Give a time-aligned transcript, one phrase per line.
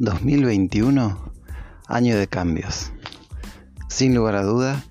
[0.00, 1.30] 2021,
[1.86, 2.90] año de cambios.
[3.88, 4.82] Sin lugar a duda,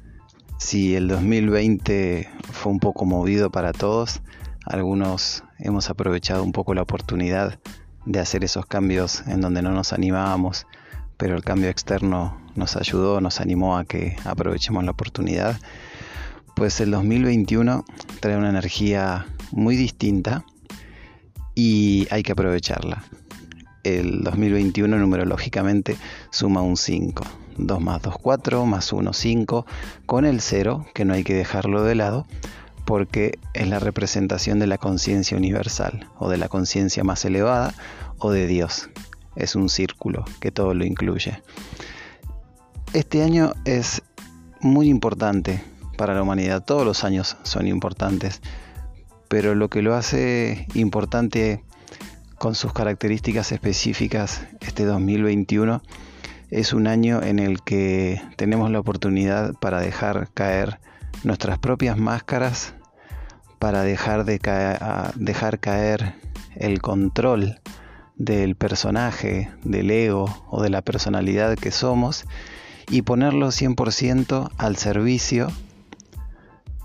[0.59, 4.21] si el 2020 fue un poco movido para todos,
[4.65, 7.59] algunos hemos aprovechado un poco la oportunidad
[8.05, 10.67] de hacer esos cambios en donde no nos animábamos,
[11.17, 15.59] pero el cambio externo nos ayudó, nos animó a que aprovechemos la oportunidad.
[16.55, 17.83] Pues el 2021
[18.19, 20.45] trae una energía muy distinta
[21.55, 23.03] y hay que aprovecharla.
[23.97, 25.97] El 2021 numerológicamente
[26.29, 27.23] suma un 5.
[27.57, 29.65] 2 más 2, 4, más 1, 5,
[30.05, 32.27] con el 0, que no hay que dejarlo de lado,
[32.85, 37.73] porque es la representación de la conciencia universal, o de la conciencia más elevada,
[38.19, 38.89] o de Dios.
[39.35, 41.41] Es un círculo que todo lo incluye.
[42.93, 44.03] Este año es
[44.61, 45.63] muy importante
[45.97, 48.41] para la humanidad, todos los años son importantes,
[49.29, 51.63] pero lo que lo hace importante
[52.39, 55.81] con sus características específicas este 2021
[56.49, 60.79] es un año en el que tenemos la oportunidad para dejar caer
[61.23, 62.73] nuestras propias máscaras,
[63.59, 64.39] para dejar, de
[65.15, 66.15] dejar caer
[66.55, 67.59] el control
[68.15, 72.25] del personaje, del ego o de la personalidad que somos
[72.89, 75.51] y ponerlo 100% al servicio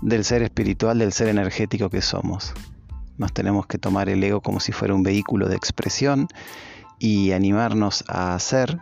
[0.01, 2.53] del ser espiritual, del ser energético que somos.
[3.17, 6.27] Nos tenemos que tomar el ego como si fuera un vehículo de expresión
[6.99, 8.79] y animarnos a hacer,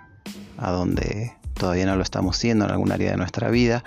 [0.57, 3.83] a donde todavía no lo estamos siendo en algún área de nuestra vida.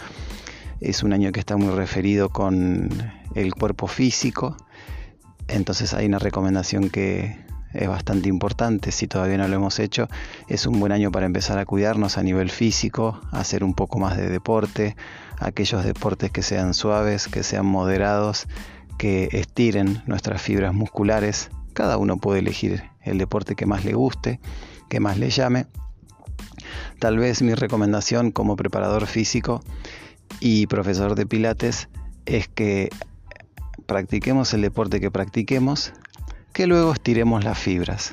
[0.80, 2.90] Es un año que está muy referido con
[3.34, 4.56] el cuerpo físico,
[5.48, 10.08] entonces hay una recomendación que es bastante importante, si todavía no lo hemos hecho,
[10.48, 14.16] es un buen año para empezar a cuidarnos a nivel físico, hacer un poco más
[14.16, 14.96] de deporte,
[15.38, 18.46] aquellos deportes que sean suaves, que sean moderados,
[18.98, 21.50] que estiren nuestras fibras musculares.
[21.72, 24.40] Cada uno puede elegir el deporte que más le guste,
[24.88, 25.66] que más le llame.
[26.98, 29.62] Tal vez mi recomendación como preparador físico
[30.40, 31.88] y profesor de pilates
[32.24, 32.90] es que
[33.86, 35.92] practiquemos el deporte que practiquemos,
[36.52, 38.12] que luego estiremos las fibras.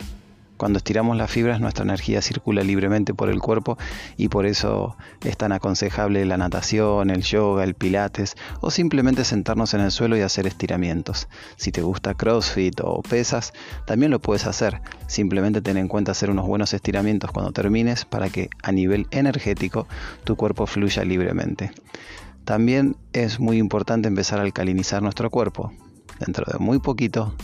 [0.64, 3.78] Cuando estiramos las fibras nuestra energía circula libremente por el cuerpo
[4.16, 9.74] y por eso es tan aconsejable la natación, el yoga, el pilates o simplemente sentarnos
[9.74, 11.28] en el suelo y hacer estiramientos.
[11.58, 13.52] Si te gusta CrossFit o pesas,
[13.86, 14.80] también lo puedes hacer.
[15.06, 19.86] Simplemente ten en cuenta hacer unos buenos estiramientos cuando termines para que a nivel energético
[20.24, 21.74] tu cuerpo fluya libremente.
[22.46, 25.74] También es muy importante empezar a alcalinizar nuestro cuerpo.
[26.22, 27.36] Dentro de muy poquito,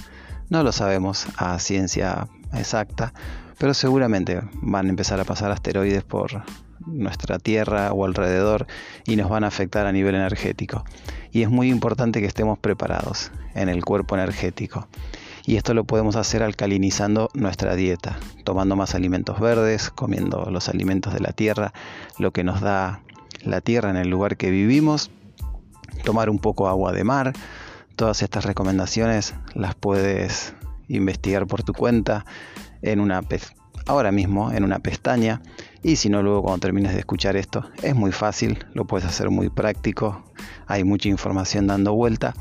[0.48, 3.14] no lo sabemos a ciencia exacta,
[3.58, 6.44] pero seguramente van a empezar a pasar asteroides por
[6.86, 8.68] nuestra Tierra o alrededor
[9.06, 10.84] y nos van a afectar a nivel energético.
[11.32, 14.88] Y es muy importante que estemos preparados en el cuerpo energético.
[15.46, 21.14] Y esto lo podemos hacer alcalinizando nuestra dieta, tomando más alimentos verdes, comiendo los alimentos
[21.14, 21.74] de la tierra,
[22.18, 23.02] lo que nos da
[23.44, 25.12] la tierra en el lugar que vivimos,
[26.04, 27.34] tomar un poco agua de mar.
[27.96, 30.54] Todas estas recomendaciones las puedes
[30.90, 32.26] investigar por tu cuenta
[32.82, 33.22] en una
[33.86, 35.42] ahora mismo en una pestaña
[35.82, 39.30] y si no luego cuando termines de escuchar esto es muy fácil, lo puedes hacer
[39.30, 40.24] muy práctico,
[40.68, 42.34] hay mucha información dando vuelta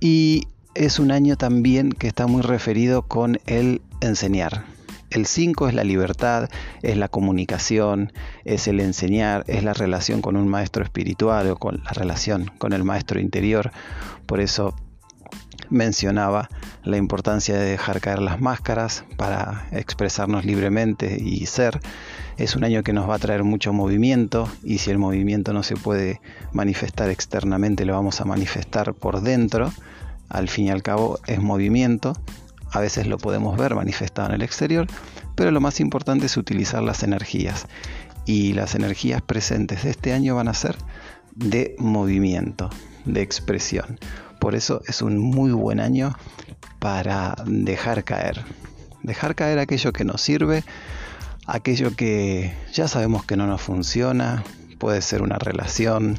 [0.00, 4.64] y es un año también que está muy referido con el enseñar.
[5.08, 6.50] El 5 es la libertad,
[6.82, 8.12] es la comunicación,
[8.44, 12.72] es el enseñar, es la relación con un maestro espiritual o con la relación con
[12.72, 13.70] el maestro interior.
[14.26, 14.74] Por eso
[15.70, 16.48] mencionaba
[16.84, 21.80] la importancia de dejar caer las máscaras para expresarnos libremente y ser.
[22.36, 25.62] Es un año que nos va a traer mucho movimiento y si el movimiento no
[25.62, 26.20] se puede
[26.52, 29.72] manifestar externamente, lo vamos a manifestar por dentro.
[30.28, 32.12] Al fin y al cabo es movimiento.
[32.72, 34.86] A veces lo podemos ver manifestado en el exterior,
[35.34, 37.66] pero lo más importante es utilizar las energías.
[38.26, 40.76] Y las energías presentes de este año van a ser
[41.36, 42.70] de movimiento,
[43.04, 43.98] de expresión.
[44.40, 46.16] Por eso es un muy buen año
[46.78, 48.44] para dejar caer.
[49.02, 50.64] Dejar caer aquello que nos sirve,
[51.46, 54.44] aquello que ya sabemos que no nos funciona.
[54.78, 56.18] Puede ser una relación,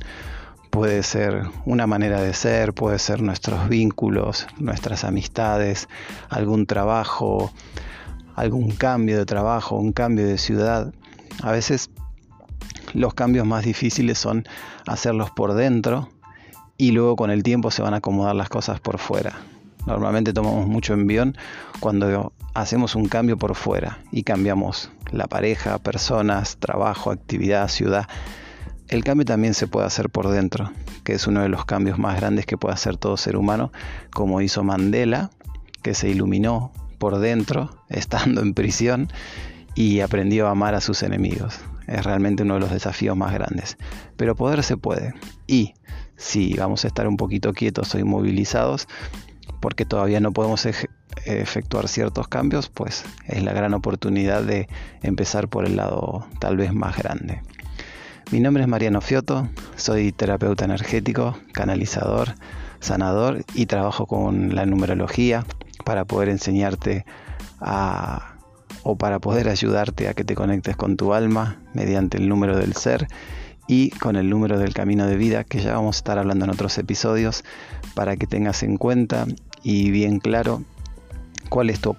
[0.71, 5.87] puede ser una manera de ser, puede ser nuestros vínculos, nuestras amistades,
[6.29, 7.51] algún trabajo,
[8.35, 10.93] algún cambio de trabajo, un cambio de ciudad.
[11.43, 11.89] A veces
[12.93, 14.47] los cambios más difíciles son
[14.85, 16.09] hacerlos por dentro
[16.77, 19.33] y luego con el tiempo se van a acomodar las cosas por fuera.
[19.85, 21.37] Normalmente tomamos mucho envión
[21.79, 28.07] cuando hacemos un cambio por fuera y cambiamos la pareja, personas, trabajo, actividad, ciudad.
[28.89, 30.71] El cambio también se puede hacer por dentro,
[31.03, 33.71] que es uno de los cambios más grandes que puede hacer todo ser humano,
[34.11, 35.29] como hizo Mandela,
[35.81, 39.09] que se iluminó por dentro, estando en prisión,
[39.73, 41.59] y aprendió a amar a sus enemigos.
[41.87, 43.77] Es realmente uno de los desafíos más grandes.
[44.17, 45.13] Pero poder se puede.
[45.47, 45.75] Y
[46.17, 48.87] si vamos a estar un poquito quietos o inmovilizados,
[49.61, 50.67] porque todavía no podemos
[51.25, 54.67] efectuar ciertos cambios, pues es la gran oportunidad de
[55.01, 57.41] empezar por el lado tal vez más grande.
[58.31, 59.47] Mi nombre es Mariano Fioto,
[59.77, 62.35] soy terapeuta energético, canalizador,
[62.81, 65.45] sanador y trabajo con la numerología
[65.85, 67.05] para poder enseñarte
[68.83, 72.73] o para poder ayudarte a que te conectes con tu alma mediante el número del
[72.73, 73.07] ser
[73.67, 76.51] y con el número del camino de vida que ya vamos a estar hablando en
[76.51, 77.43] otros episodios
[77.93, 79.25] para que tengas en cuenta
[79.63, 80.63] y bien claro
[81.49, 81.93] cuál es tu,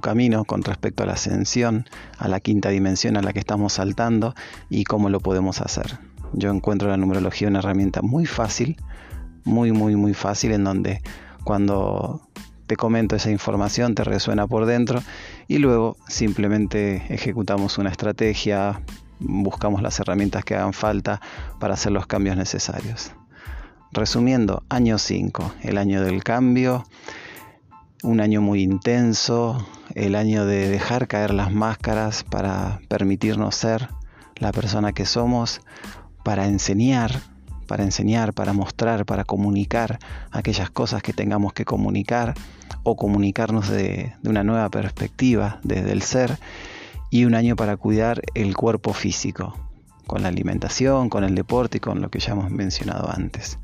[0.00, 1.86] camino con respecto a la ascensión,
[2.18, 4.34] a la quinta dimensión a la que estamos saltando
[4.68, 5.98] y cómo lo podemos hacer.
[6.32, 8.76] Yo encuentro la numerología una herramienta muy fácil,
[9.44, 11.02] muy, muy, muy fácil en donde
[11.44, 12.28] cuando
[12.66, 15.02] te comento esa información te resuena por dentro
[15.48, 18.80] y luego simplemente ejecutamos una estrategia,
[19.18, 21.20] buscamos las herramientas que hagan falta
[21.58, 23.12] para hacer los cambios necesarios.
[23.92, 26.84] Resumiendo, año 5, el año del cambio,
[28.02, 33.88] un año muy intenso, el año de dejar caer las máscaras para permitirnos ser
[34.36, 35.60] la persona que somos,
[36.22, 37.22] para enseñar,
[37.66, 39.98] para enseñar, para mostrar, para comunicar
[40.30, 42.34] aquellas cosas que tengamos que comunicar
[42.82, 46.38] o comunicarnos de, de, una nueva perspectiva desde el ser
[47.14, 49.56] y un año para cuidar el cuerpo físico,
[50.04, 53.60] con la alimentación, con el deporte y con lo que ya hemos mencionado antes.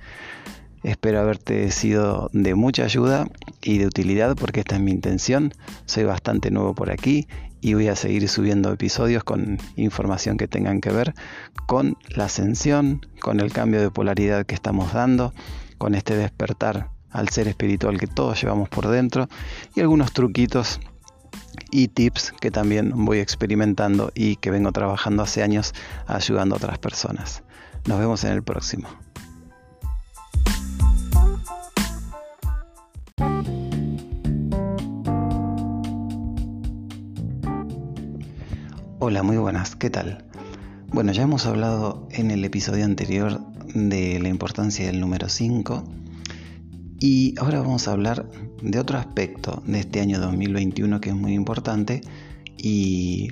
[0.84, 3.26] Espero haberte sido de mucha ayuda
[3.60, 5.52] y de utilidad porque esta es mi intención.
[5.84, 7.26] Soy bastante nuevo por aquí
[7.60, 11.12] y voy a seguir subiendo episodios con información que tengan que ver
[11.66, 15.34] con la ascensión, con el cambio de polaridad que estamos dando,
[15.76, 19.28] con este despertar al ser espiritual que todos llevamos por dentro
[19.74, 20.78] y algunos truquitos
[21.70, 25.74] y tips que también voy experimentando y que vengo trabajando hace años
[26.06, 27.42] ayudando a otras personas.
[27.86, 28.88] Nos vemos en el próximo.
[38.98, 40.24] Hola, muy buenas, ¿qué tal?
[40.88, 43.40] Bueno, ya hemos hablado en el episodio anterior
[43.74, 45.84] de la importancia del número 5
[47.00, 48.26] y ahora vamos a hablar
[48.62, 52.02] de otro aspecto de este año 2021 que es muy importante
[52.58, 53.30] y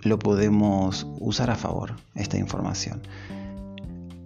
[0.00, 3.02] lo podemos usar a favor, esta información.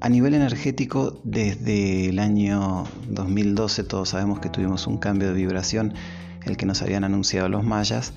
[0.01, 5.93] A nivel energético, desde el año 2012 todos sabemos que tuvimos un cambio de vibración,
[6.47, 8.13] el que nos habían anunciado los mayas,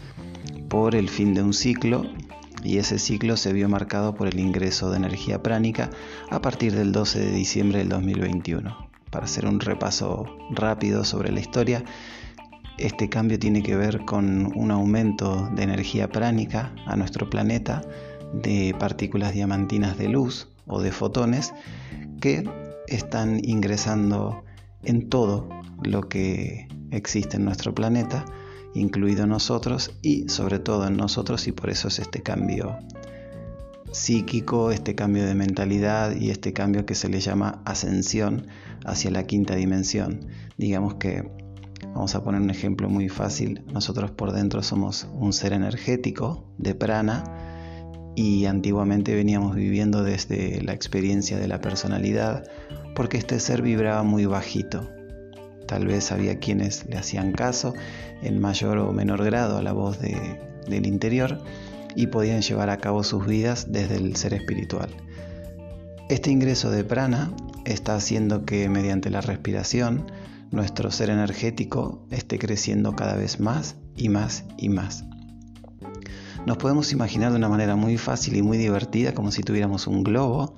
[0.70, 2.06] por el fin de un ciclo
[2.64, 5.90] y ese ciclo se vio marcado por el ingreso de energía pránica
[6.30, 8.93] a partir del 12 de diciembre del 2021.
[9.13, 11.83] Para hacer un repaso rápido sobre la historia,
[12.80, 17.83] este cambio tiene que ver con un aumento de energía pránica a nuestro planeta
[18.33, 21.54] de partículas diamantinas de luz o de fotones
[22.21, 22.44] que
[22.88, 24.44] están ingresando
[24.81, 25.48] en todo
[25.83, 28.25] lo que existe en nuestro planeta
[28.74, 32.80] incluido nosotros y sobre todo en nosotros y por eso es este cambio
[33.94, 38.48] psíquico, este cambio de mentalidad y este cambio que se le llama ascensión
[38.86, 40.28] hacia la quinta dimensión.
[40.57, 41.30] Digamos que,
[41.94, 46.75] vamos a poner un ejemplo muy fácil, nosotros por dentro somos un ser energético de
[46.75, 47.24] prana
[48.15, 52.44] y antiguamente veníamos viviendo desde la experiencia de la personalidad
[52.96, 54.88] porque este ser vibraba muy bajito,
[55.68, 57.74] Tal vez había quienes le hacían caso
[58.22, 61.39] en mayor o menor grado a la voz del interior
[61.96, 64.90] y podían llevar a cabo sus vidas desde el ser espiritual.
[66.10, 67.32] Este ingreso de prana
[67.66, 70.06] está haciendo que mediante la respiración
[70.52, 75.06] nuestro ser energético esté creciendo cada vez más y más y más.
[76.46, 80.04] Nos podemos imaginar de una manera muy fácil y muy divertida como si tuviéramos un
[80.04, 80.56] globo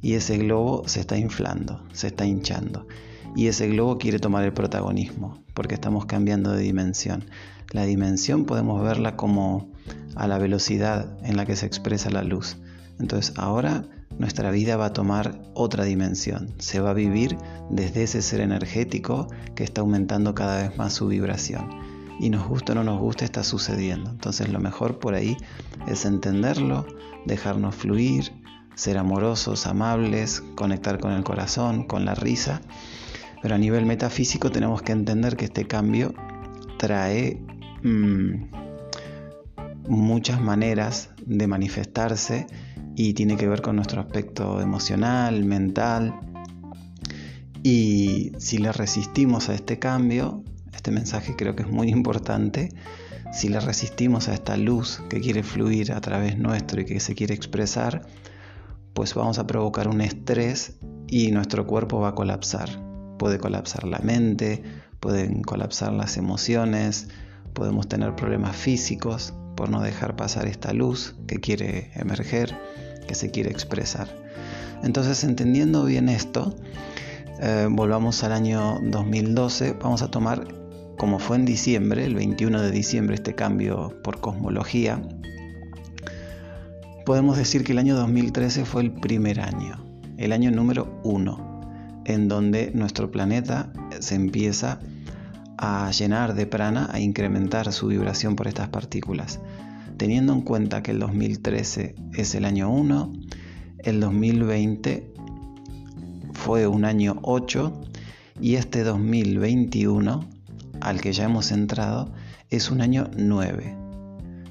[0.00, 2.86] y ese globo se está inflando, se está hinchando
[3.34, 7.24] y ese globo quiere tomar el protagonismo porque estamos cambiando de dimensión.
[7.72, 9.73] La dimensión podemos verla como
[10.16, 12.56] a la velocidad en la que se expresa la luz.
[12.98, 13.84] Entonces ahora
[14.18, 16.54] nuestra vida va a tomar otra dimensión.
[16.58, 17.36] Se va a vivir
[17.70, 21.68] desde ese ser energético que está aumentando cada vez más su vibración.
[22.20, 24.10] Y nos gusta o no nos gusta está sucediendo.
[24.10, 25.36] Entonces lo mejor por ahí
[25.88, 26.86] es entenderlo,
[27.26, 28.32] dejarnos fluir,
[28.76, 32.60] ser amorosos, amables, conectar con el corazón, con la risa
[33.44, 36.14] pero a nivel metafísico tenemos que entender que este cambio
[36.78, 37.42] trae
[37.82, 38.63] mm,
[39.88, 42.46] muchas maneras de manifestarse
[42.96, 46.14] y tiene que ver con nuestro aspecto emocional, mental.
[47.62, 50.42] Y si le resistimos a este cambio,
[50.74, 52.70] este mensaje creo que es muy importante,
[53.32, 57.14] si le resistimos a esta luz que quiere fluir a través nuestro y que se
[57.14, 58.02] quiere expresar,
[58.92, 60.76] pues vamos a provocar un estrés
[61.08, 62.68] y nuestro cuerpo va a colapsar.
[63.18, 64.62] Puede colapsar la mente,
[65.00, 67.08] pueden colapsar las emociones,
[67.54, 72.56] podemos tener problemas físicos por no dejar pasar esta luz que quiere emerger,
[73.06, 74.08] que se quiere expresar.
[74.82, 76.54] Entonces, entendiendo bien esto,
[77.40, 80.46] eh, volvamos al año 2012, vamos a tomar
[80.98, 85.02] como fue en diciembre, el 21 de diciembre, este cambio por cosmología,
[87.04, 89.84] podemos decir que el año 2013 fue el primer año,
[90.16, 91.60] el año número uno,
[92.04, 94.93] en donde nuestro planeta se empieza a
[95.92, 99.40] llenar de prana, a incrementar su vibración por estas partículas.
[99.96, 103.12] Teniendo en cuenta que el 2013 es el año 1,
[103.78, 105.12] el 2020
[106.32, 107.80] fue un año 8
[108.40, 110.28] y este 2021
[110.80, 112.12] al que ya hemos entrado
[112.50, 113.76] es un año 9.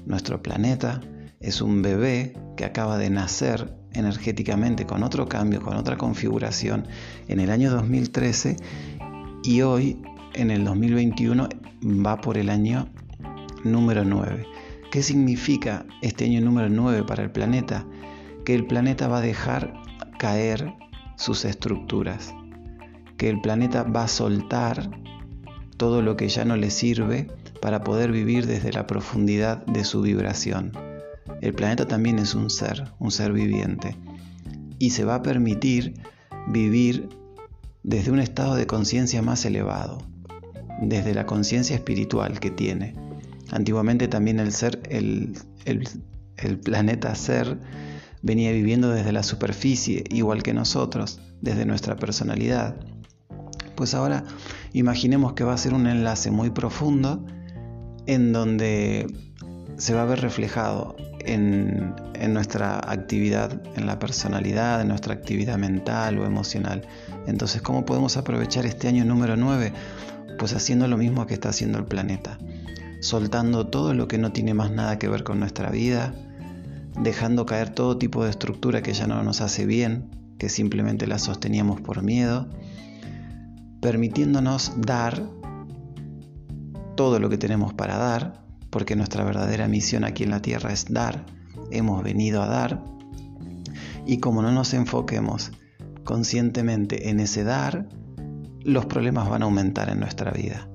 [0.06, 1.00] Nuestro planeta
[1.40, 6.86] es un bebé que acaba de nacer energéticamente con otro cambio, con otra configuración
[7.28, 8.56] en el año 2013
[9.44, 10.02] y hoy
[10.34, 11.48] en el 2021
[11.84, 12.88] va por el año
[13.64, 14.46] número 9.
[14.90, 17.86] ¿Qué significa este año número 9 para el planeta?
[18.44, 19.74] Que el planeta va a dejar
[20.18, 20.74] caer
[21.16, 22.34] sus estructuras,
[23.16, 24.90] que el planeta va a soltar
[25.76, 27.28] todo lo que ya no le sirve
[27.60, 30.72] para poder vivir desde la profundidad de su vibración.
[31.40, 33.96] El planeta también es un ser, un ser viviente,
[34.78, 35.94] y se va a permitir
[36.48, 37.08] vivir
[37.82, 39.98] desde un estado de conciencia más elevado,
[40.80, 42.94] desde la conciencia espiritual que tiene.
[43.50, 47.58] Antiguamente también el ser, el, el planeta ser,
[48.22, 52.76] venía viviendo desde la superficie, igual que nosotros, desde nuestra personalidad.
[53.76, 54.24] Pues ahora
[54.72, 57.24] imaginemos que va a ser un enlace muy profundo
[58.06, 59.06] en donde
[59.76, 61.94] se va a ver reflejado en,
[62.32, 66.82] nuestra actividad, en la personalidad, en nuestra actividad mental o emocional.
[67.26, 69.72] Entonces, ¿cómo podemos aprovechar este año número 9?
[70.38, 72.38] Pues haciendo lo mismo que está haciendo el planeta,
[73.00, 76.14] soltando todo lo que no tiene más nada que ver con nuestra vida,
[77.00, 81.18] dejando caer todo tipo de estructura que ya no nos hace bien, que simplemente la
[81.18, 82.48] sosteníamos por miedo,
[83.80, 85.22] permitiéndonos dar
[86.96, 90.86] todo lo que tenemos para dar, porque nuestra verdadera misión aquí en la Tierra es
[90.92, 91.26] dar,
[91.70, 92.84] hemos venido a dar,
[94.06, 95.52] y como no nos enfoquemos
[96.04, 97.88] conscientemente en ese dar,
[98.64, 100.68] los problemas van a aumentar en nuestra vida.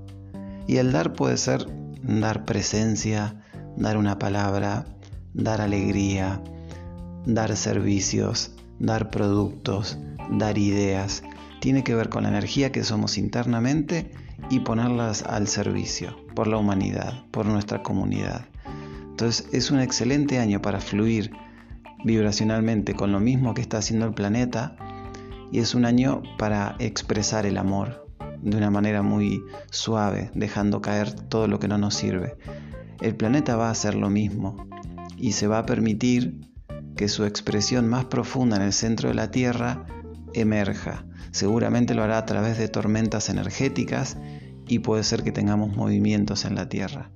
[0.67, 1.65] Y el dar puede ser
[2.03, 3.35] dar presencia,
[3.75, 4.85] dar una palabra,
[5.33, 6.41] dar alegría,
[7.25, 9.97] dar servicios, dar productos,
[10.29, 11.23] dar ideas,
[11.59, 14.11] tiene que ver con la energía que somos internamente
[14.49, 18.45] y ponerlas al servicio por la humanidad, por nuestra comunidad.
[19.09, 21.31] Entonces es un excelente año para fluir
[22.05, 24.77] vibracionalmente con lo mismo que está haciendo el planeta
[25.51, 28.07] y es un año para expresar el amor
[28.41, 32.37] de una manera muy suave, dejando caer todo lo que no nos sirve.
[33.01, 34.67] El planeta va a hacer lo mismo
[35.17, 36.39] y se va a permitir
[36.95, 39.85] que su expresión más profunda en el centro de la Tierra
[40.33, 44.17] emerja Seguramente lo hará a través de tormentas energéticas
[44.67, 47.11] y puede ser que tengamos movimientos en la Tierra.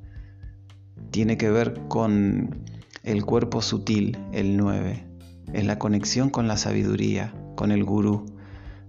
[1.12, 2.63] Tiene que ver con
[3.04, 5.08] el cuerpo sutil, el 9.
[5.54, 7.34] Es la conexión con la sabiduría,
[7.72, 8.25] el gurú.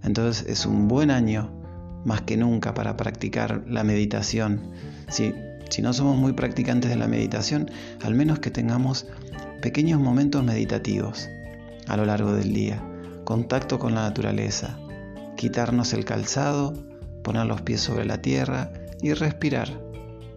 [0.03, 1.51] Entonces es un buen año
[2.05, 4.71] más que nunca para practicar la meditación.
[5.09, 5.33] Si,
[5.69, 7.69] si no somos muy practicantes de la meditación,
[8.03, 9.07] al menos que tengamos
[9.61, 11.27] pequeños momentos meditativos
[11.87, 12.83] a lo largo del día.
[13.23, 14.77] Contacto con la naturaleza,
[15.35, 16.73] quitarnos el calzado,
[17.23, 19.81] poner los pies sobre la tierra y respirar.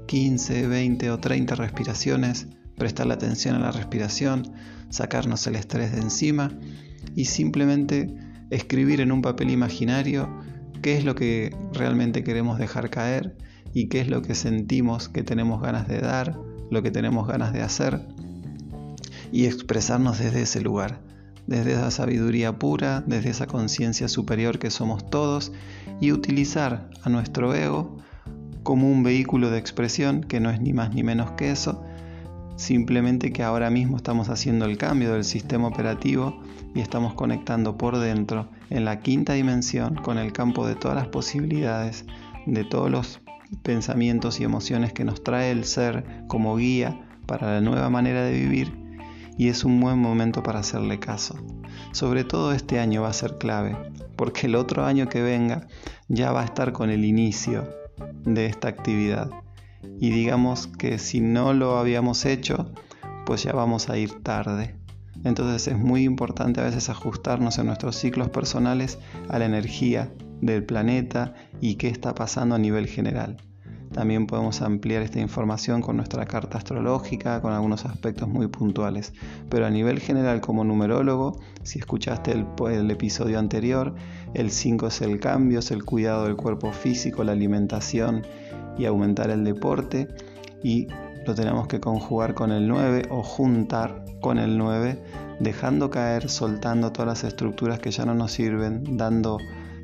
[0.06, 4.54] 15, 20 o 30 respiraciones, prestar la atención a la respiración,
[4.88, 6.50] sacarnos el estrés de encima
[7.14, 8.14] y simplemente
[8.50, 10.28] escribir en un papel imaginario
[10.82, 13.36] qué es lo que realmente queremos dejar caer
[13.74, 16.38] y qué es lo que sentimos que tenemos ganas de dar,
[16.70, 18.00] lo que tenemos ganas de hacer
[19.32, 21.00] y expresarnos desde ese lugar
[21.48, 25.50] desde esa sabiduría pura, desde esa conciencia superior que somos todos,
[25.98, 27.96] y utilizar a nuestro ego
[28.62, 31.82] como un vehículo de expresión que no es ni más ni menos que eso,
[32.58, 36.42] simplemente que ahora mismo estamos haciendo el cambio del sistema operativo
[36.74, 41.06] y estamos conectando por dentro en la quinta dimensión con el campo de todas las
[41.06, 42.04] posibilidades,
[42.46, 43.20] de todos los
[43.62, 48.32] pensamientos y emociones que nos trae el ser como guía para la nueva manera de
[48.32, 48.72] vivir
[49.38, 51.36] y es un buen momento para hacerle caso.
[51.92, 53.76] Sobre todo este año va a ser clave,
[54.16, 55.68] porque el otro año que venga
[56.08, 57.72] ya va a estar con el inicio
[58.24, 59.30] de esta actividad
[59.98, 62.72] y digamos que si no lo habíamos hecho,
[63.26, 64.74] pues ya vamos a ir tarde.
[65.24, 70.64] Entonces es muy importante a veces ajustarnos en nuestros ciclos personales a la energía del
[70.64, 73.36] planeta y qué está pasando a nivel general.
[73.92, 79.14] También podemos ampliar esta información con nuestra carta astrológica, con algunos aspectos muy puntuales.
[79.48, 83.94] Pero a nivel general como numerólogo, si escuchaste el, episodio anterior,
[84.34, 88.26] el 5 es el cambio, es el cuidado del cuerpo físico, la alimentación
[88.78, 90.08] y aumentar el deporte.
[90.62, 90.88] Y
[91.26, 94.98] lo tenemos que conjugar con el 9 o juntar con el 9,
[95.40, 99.38] dejando caer, soltando todas las estructuras que ya no nos sirven, dando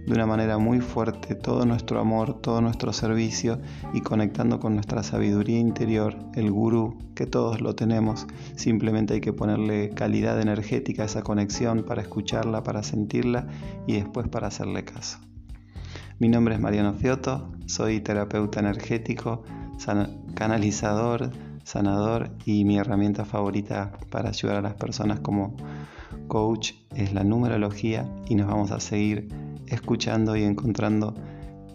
[0.06, 3.58] de una manera muy fuerte todo nuestro amor, todo nuestro servicio
[3.94, 9.32] y conectando con nuestra sabiduría interior, el gurú, que todos lo tenemos, simplemente hay que
[9.32, 13.46] ponerle calidad energética a esa conexión para escucharla, para sentirla
[13.86, 15.18] y después para hacerle caso.
[16.20, 19.42] Mi nombre es Mariano Cioto, soy terapeuta energético,
[20.34, 21.32] canalizador,
[21.64, 25.56] sanador y mi herramienta favorita para ayudar a las personas como
[26.28, 29.28] coach es la numerología y nos vamos a seguir
[29.66, 31.14] escuchando y encontrando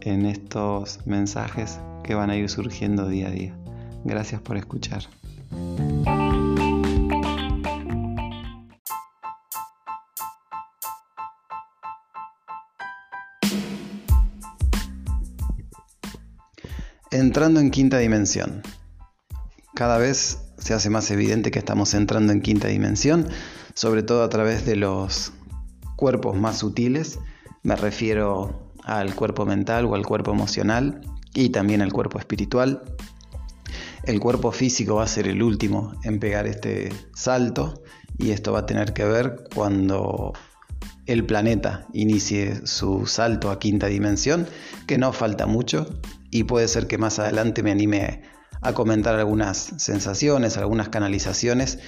[0.02, 3.58] en estos mensajes que van a ir surgiendo día a día.
[4.06, 5.04] Gracias por escuchar.
[17.20, 18.64] Entrando en quinta dimensión.
[19.76, 23.28] Cada vez se hace más evidente que estamos entrando en quinta dimensión,
[23.74, 25.34] sobre todo a través de los
[25.98, 27.20] cuerpos más sutiles
[27.62, 31.02] me refiero al cuerpo mental o al cuerpo emocional
[31.34, 32.84] y también al cuerpo espiritual.
[34.04, 37.84] El cuerpo físico va a ser el último en pegar este salto
[38.18, 40.32] y esto va a tener que ver cuando
[41.06, 44.48] el planeta inicie su salto a quinta dimensión,
[44.88, 46.00] que no falta mucho
[46.32, 48.22] y puede ser que más adelante me anime
[48.62, 51.80] a comentar algunas sensaciones, algunas canalizaciones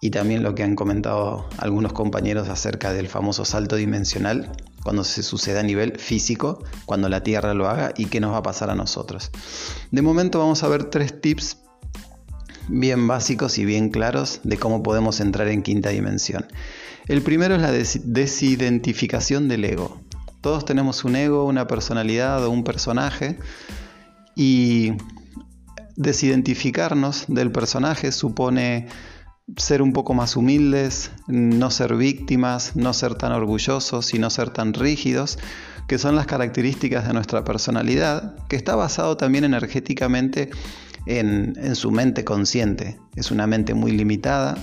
[0.00, 4.50] y también lo que han comentado algunos compañeros acerca del famoso salto dimensional
[4.82, 8.38] cuando se suceda a nivel físico, cuando la Tierra lo haga y qué nos va
[8.38, 9.30] a pasar a nosotros.
[9.90, 11.58] De momento vamos a ver tres tips
[12.68, 16.46] bien básicos y bien claros de cómo podemos entrar en quinta dimensión.
[17.06, 20.00] El primero es la desidentificación del ego.
[20.40, 23.38] Todos tenemos un ego, una personalidad o un personaje
[24.36, 24.92] y
[25.96, 28.88] desidentificarnos del personaje supone
[29.56, 34.50] ser un poco más humildes, no ser víctimas, no ser tan orgullosos y no ser
[34.50, 35.38] tan rígidos,
[35.86, 40.50] que son las características de nuestra personalidad, que está basado también energéticamente
[41.06, 42.98] en, su mente consciente.
[43.14, 44.56] Es una mente muy limitada,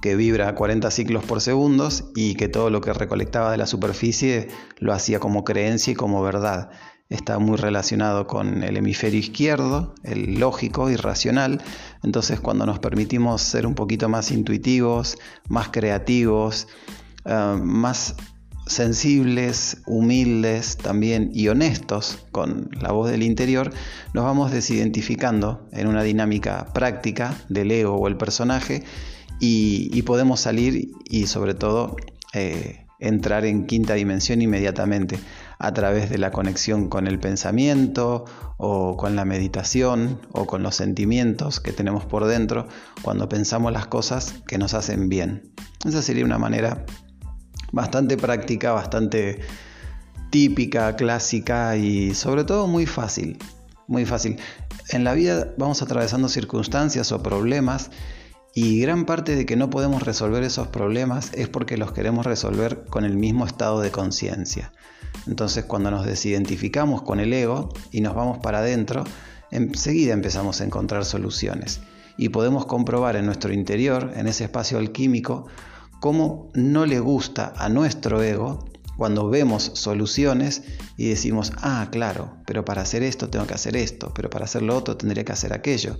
[0.00, 3.66] que vibra a 40 ciclos por segundo y que todo lo que recolectaba de la
[3.66, 4.48] superficie
[4.78, 6.70] lo hacía como creencia y como verdad
[7.10, 11.60] está muy relacionado con el hemisferio izquierdo, el lógico y racional.
[12.04, 15.18] Entonces cuando nos permitimos ser un poquito más intuitivos,
[15.48, 16.68] más creativos,
[17.24, 18.14] eh, más
[18.66, 23.72] sensibles, humildes también y honestos con la voz del interior,
[24.14, 28.84] nos vamos desidentificando en una dinámica práctica del ego o el personaje
[29.40, 31.96] y, podemos salir y sobre todo
[32.34, 35.18] eh, entrar en quinta dimensión inmediatamente
[35.60, 38.24] a través de la conexión con el pensamiento
[38.56, 42.66] o con la meditación o con los sentimientos que tenemos por dentro
[43.02, 45.52] cuando pensamos las cosas que nos hacen bien.
[45.84, 46.86] Esa sería una manera
[47.72, 49.40] bastante práctica, bastante
[50.30, 53.38] típica, clásica y sobre todo muy fácil.
[53.86, 54.38] Muy fácil.
[54.88, 57.90] En la vida vamos atravesando circunstancias o problemas
[58.54, 62.84] y gran parte de que no podemos resolver esos problemas es porque los queremos resolver
[62.90, 64.72] con el mismo estado de conciencia.
[65.26, 69.04] Entonces cuando nos desidentificamos con el ego y nos vamos para adentro,
[69.50, 71.80] enseguida empezamos a encontrar soluciones.
[72.16, 75.46] Y podemos comprobar en nuestro interior, en ese espacio alquímico,
[76.00, 80.62] cómo no le gusta a nuestro ego cuando vemos soluciones
[80.98, 84.60] y decimos, ah, claro, pero para hacer esto tengo que hacer esto, pero para hacer
[84.60, 85.96] lo otro tendría que hacer aquello.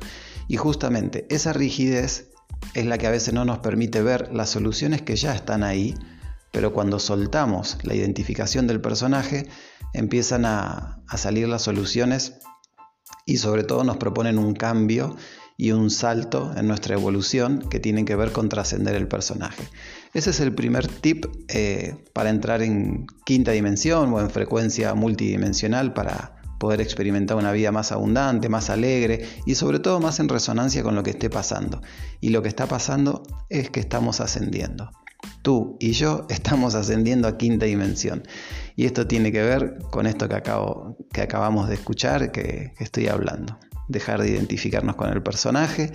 [0.49, 2.30] Y justamente esa rigidez
[2.75, 5.95] es la que a veces no nos permite ver las soluciones que ya están ahí,
[6.53, 9.49] pero cuando soltamos la identificación del personaje,
[9.93, 12.35] empiezan a, salir las soluciones
[13.27, 15.17] y sobre todo nos proponen un cambio
[15.57, 19.63] y un salto en nuestra evolución que tienen que ver con trascender el personaje.
[20.15, 25.93] Ese es el primer tip eh, para entrar en quinta dimensión o en frecuencia multidimensional
[25.93, 30.83] para poder experimentar una vida más abundante, más alegre y sobre todo más en resonancia
[30.83, 31.81] con lo que esté pasando.
[32.21, 34.91] Y lo que está pasando es que estamos ascendiendo.
[35.41, 38.23] Tú y yo estamos ascendiendo a quinta dimensión.
[38.77, 42.85] Y esto tiene que ver con esto que, acabo, que acabamos de escuchar, que, que
[42.85, 43.59] estoy hablando.
[43.89, 45.91] dejar de identificarnos con el personaje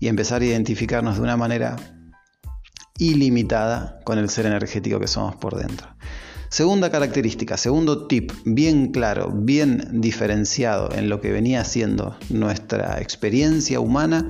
[0.00, 1.76] y empezar a identificarnos de una manera
[2.98, 5.88] ilimitada con el ser energético que somos por dentro.
[6.50, 13.78] Segunda característica, segundo tip, bien claro, bien diferenciado en lo que venía siendo nuestra experiencia
[13.78, 14.26] humana,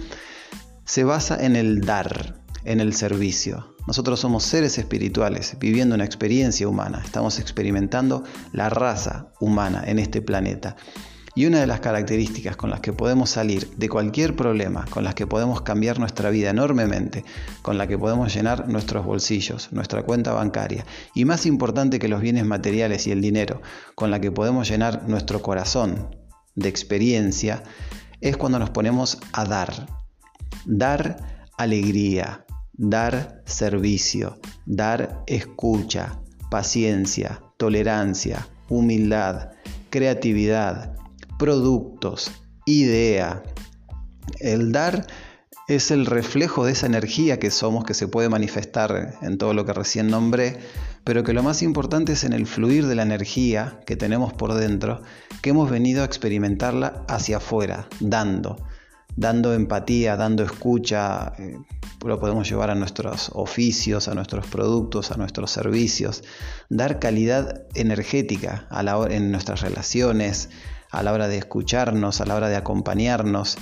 [0.85, 3.75] se basa en el dar, en el servicio.
[3.87, 10.21] Nosotros somos seres espirituales viviendo una experiencia humana, estamos experimentando la raza humana en este
[10.21, 10.77] planeta.
[11.35, 15.14] Y una de las características con las que podemos salir de cualquier problema, con las
[15.14, 17.25] que podemos cambiar nuestra vida enormemente,
[17.62, 22.21] con la que podemos llenar nuestros bolsillos, nuestra cuenta bancaria, y más importante que los
[22.21, 23.62] bienes materiales y el dinero,
[23.95, 26.16] con la que podemos llenar nuestro corazón
[26.57, 27.62] de experiencia,
[28.21, 29.87] es cuando nos ponemos a dar.
[30.66, 39.51] Dar alegría, dar servicio, dar escucha, paciencia, tolerancia, humildad,
[39.90, 40.97] creatividad,
[41.40, 42.31] productos,
[42.66, 43.42] idea.
[44.40, 45.07] El dar
[45.68, 49.64] es el reflejo de esa energía que somos, que se puede manifestar en todo lo
[49.64, 50.59] que recién nombré,
[51.03, 54.53] pero que lo más importante es en el fluir de la energía que tenemos por
[54.53, 55.00] dentro,
[55.40, 58.59] que hemos venido a experimentarla hacia afuera, dando,
[59.16, 61.57] dando empatía, dando escucha, eh,
[62.05, 66.22] lo podemos llevar a nuestros oficios, a nuestros productos, a nuestros servicios,
[66.68, 70.50] dar calidad energética a la, en nuestras relaciones,
[70.90, 73.57] a la hora de escucharnos, a la hora de acompañarnos.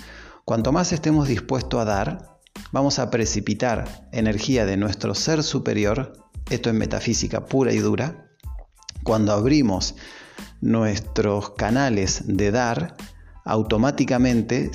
[0.45, 2.39] Cuanto más estemos dispuestos a dar,
[2.73, 6.13] vamos a precipitar energía de nuestro ser superior,
[6.51, 8.29] esto es metafísica pura y dura,
[9.03, 9.95] cuando abrimos
[10.61, 12.97] nuestros canales de dar,
[13.45, 14.71] automáticamente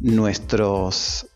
[0.00, 1.28] nuestros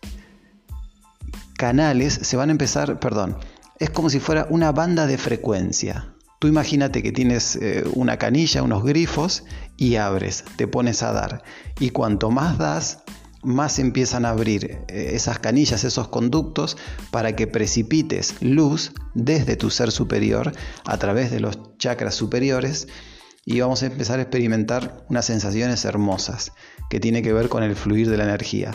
[1.57, 3.37] canales se van a empezar, perdón,
[3.79, 6.15] es como si fuera una banda de frecuencia.
[6.41, 9.45] Tú imagínate que tienes eh, una canilla, unos grifos
[9.77, 11.43] y abres, te pones a dar.
[11.79, 13.01] Y cuanto más das,
[13.43, 16.79] más empiezan a abrir eh, esas canillas, esos conductos,
[17.11, 20.53] para que precipites luz desde tu ser superior
[20.87, 22.89] a través de los chakras superiores
[23.45, 26.53] y vamos a empezar a experimentar unas sensaciones hermosas
[26.89, 28.73] que tiene que ver con el fluir de la energía.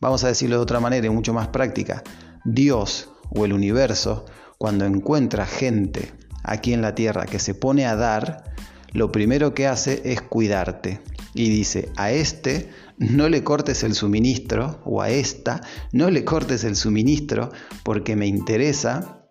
[0.00, 2.02] Vamos a decirlo de otra manera y mucho más práctica.
[2.46, 4.24] Dios o el universo,
[4.56, 8.54] cuando encuentra gente aquí en la tierra que se pone a dar,
[8.92, 11.00] lo primero que hace es cuidarte.
[11.34, 16.64] Y dice, a este no le cortes el suministro, o a esta no le cortes
[16.64, 17.50] el suministro
[17.84, 19.26] porque me interesa,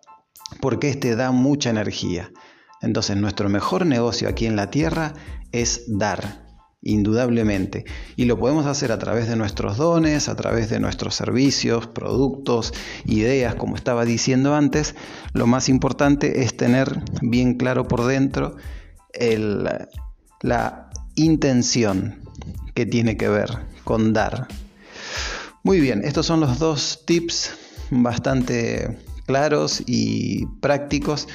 [0.60, 2.30] porque este da mucha energía.
[2.80, 5.14] Entonces nuestro mejor negocio aquí en la tierra
[5.52, 6.41] es dar,
[6.82, 7.84] indudablemente.
[8.16, 12.74] Y lo podemos hacer a través de nuestros dones, a través de nuestros servicios, productos,
[13.04, 14.94] ideas, como estaba diciendo antes.
[15.32, 18.56] Lo más importante es tener bien claro por dentro
[20.42, 22.20] la intención
[22.74, 23.50] que tiene que ver
[23.84, 24.48] con dar.
[25.62, 27.52] Muy bien, estos son los dos tips
[27.90, 31.28] bastante claros y prácticos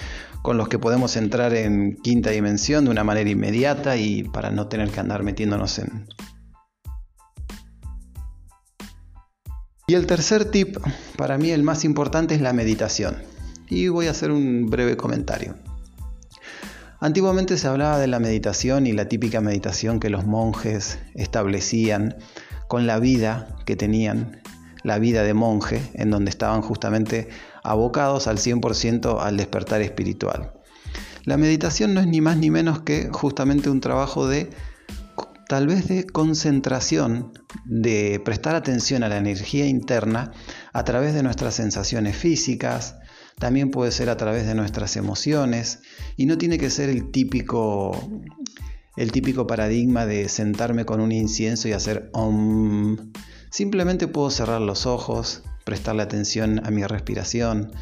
[0.48, 4.70] con los que podemos entrar en quinta dimensión de una manera inmediata y para no
[4.70, 6.08] tener que andar metiéndonos en...
[9.88, 10.78] Y el tercer tip,
[11.18, 13.18] para mí el más importante, es la meditación.
[13.68, 15.56] Y voy a hacer un breve comentario.
[17.02, 22.16] Antiguamente se hablaba de la meditación y la típica meditación que los monjes establecían
[22.70, 24.42] con la vida que tenían,
[24.82, 27.28] la vida de monje, en donde estaban justamente
[27.72, 30.54] abocados al 100% al despertar espiritual.
[31.24, 34.50] La meditación no es ni más ni menos que justamente un trabajo de
[35.48, 37.32] tal vez de concentración,
[37.66, 40.32] de prestar atención a la energía interna
[40.74, 42.96] a través de nuestras sensaciones físicas,
[43.40, 45.80] también puede ser a través de nuestras emociones
[46.16, 47.92] y no tiene que ser el típico
[48.96, 53.12] el típico paradigma de sentarme con un incienso y hacer om.
[53.52, 57.74] Simplemente puedo cerrar los ojos, prestarle atención a mi respiración,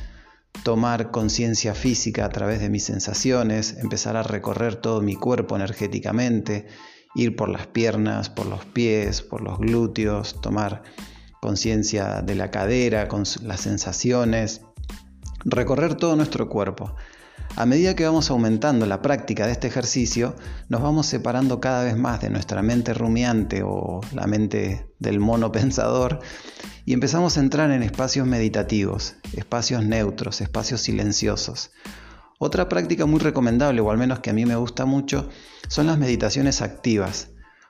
[0.63, 6.65] tomar conciencia física a través de mis sensaciones, empezar a recorrer todo mi cuerpo energéticamente,
[7.13, 10.81] ir por las piernas, por los pies, por los glúteos, tomar
[11.39, 14.61] conciencia de la cadera, con las sensaciones,
[15.43, 16.95] recorrer todo nuestro cuerpo.
[17.57, 20.35] A medida que vamos aumentando la práctica de este ejercicio,
[20.67, 25.51] nos vamos separando cada vez más de nuestra mente rumiante o la mente del mono
[25.53, 26.19] pensador
[26.85, 31.71] y empezamos a entrar en espacios meditativos, espacios neutros, espacios silenciosos.
[32.39, 35.29] Otra práctica muy recomendable, o al menos que a mí me gusta mucho,
[35.69, 37.29] son las meditaciones activas.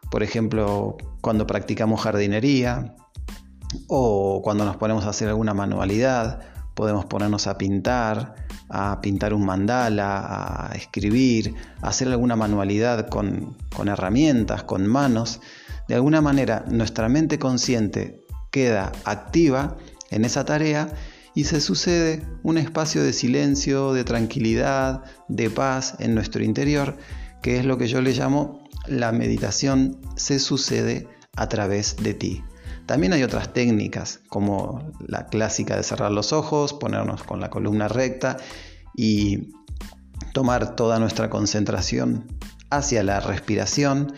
[0.09, 2.95] Por ejemplo, cuando practicamos jardinería
[3.87, 6.41] o cuando nos ponemos a hacer alguna manualidad,
[6.73, 13.55] podemos ponernos a pintar, a pintar un mandala, a escribir, a hacer alguna manualidad con,
[13.85, 15.41] herramientas, con manos,
[15.87, 19.77] de alguna manera nuestra mente consciente queda activa
[20.09, 20.89] en esa tarea
[21.33, 26.97] y se sucede un espacio de silencio, de tranquilidad, de paz en nuestro interior,
[27.41, 32.43] que es lo que yo le llamo la meditación se sucede a través de ti.
[32.85, 37.87] También hay otras técnicas, como la clásica de cerrar los ojos, ponernos con la columna
[37.87, 38.37] recta
[38.95, 39.49] y
[40.33, 42.27] tomar toda nuestra concentración
[42.69, 44.13] hacia la respiración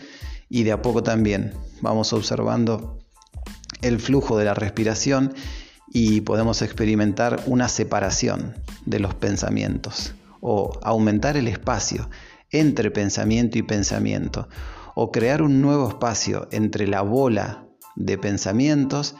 [0.48, 2.98] y de a poco también vamos observando
[3.82, 5.34] el flujo de la respiración
[5.90, 8.54] y podemos experimentar una separación
[8.84, 12.10] de los pensamientos o aumentar el espacio
[12.50, 14.48] entre pensamiento y pensamiento
[14.94, 17.67] o crear un nuevo espacio entre la bola
[17.98, 19.14] de pensamientos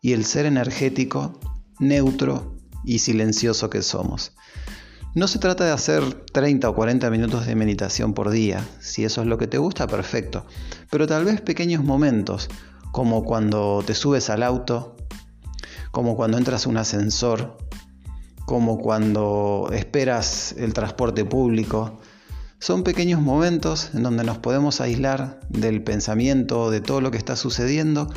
[0.00, 1.38] y el ser energético
[1.78, 4.32] neutro y silencioso que somos.
[5.14, 9.20] No se trata de hacer 30 o 40 minutos de meditación por día, si eso
[9.20, 10.46] es lo que te gusta, perfecto,
[10.90, 12.48] pero tal vez pequeños momentos,
[12.92, 14.96] como cuando te subes al auto,
[15.90, 17.58] como cuando entras a un ascensor,
[18.46, 22.00] como cuando esperas el transporte público.
[22.62, 27.34] Son pequeños momentos en donde nos podemos aislar del pensamiento, de todo lo que está
[27.34, 28.08] sucediendo,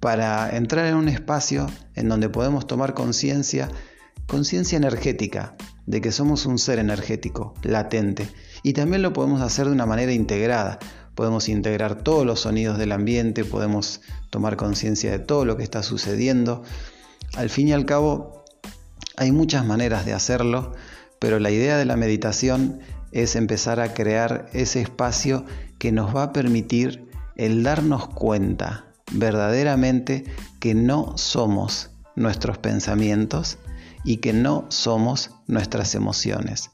[0.00, 3.68] para entrar en un espacio en donde podemos tomar conciencia,
[4.26, 5.54] conciencia energética,
[5.86, 8.26] de que somos un ser energético, latente,
[8.64, 10.80] y también lo podemos hacer de una manera integrada.
[11.14, 15.84] Podemos integrar todos los sonidos del ambiente, podemos tomar conciencia de todo lo que está
[15.84, 16.64] sucediendo.
[17.36, 18.42] Al fin y al cabo,
[19.16, 20.72] hay muchas maneras de hacerlo,
[21.20, 22.80] pero la idea de la meditación
[23.14, 25.46] es empezar a crear ese espacio
[25.78, 30.24] que nos va a permitir el darnos cuenta verdaderamente
[30.60, 33.58] que no somos nuestros pensamientos
[34.04, 36.70] y que no somos nuestras emociones.